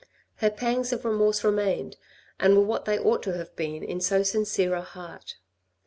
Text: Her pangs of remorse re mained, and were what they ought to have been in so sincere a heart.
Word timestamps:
Her 0.37 0.49
pangs 0.49 0.91
of 0.91 1.05
remorse 1.05 1.43
re 1.43 1.51
mained, 1.51 1.93
and 2.39 2.57
were 2.57 2.63
what 2.63 2.85
they 2.85 2.97
ought 2.97 3.21
to 3.21 3.37
have 3.37 3.55
been 3.55 3.83
in 3.83 4.01
so 4.01 4.23
sincere 4.23 4.73
a 4.73 4.81
heart. 4.81 5.35